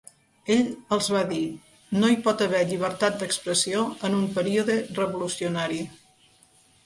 [0.53, 1.41] Ell els va dir:
[2.03, 5.81] "No hi pot haver llibertat d'expressió en un període revolucionari".